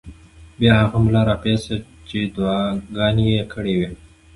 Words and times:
بیا 0.59 0.73
هغه 0.81 0.97
ملا 1.05 1.21
راپاڅېد 1.29 1.83
چې 2.07 2.17
دعاګانې 2.35 3.25
یې 3.35 3.41
کړې 3.53 3.73
وې. 3.79 3.89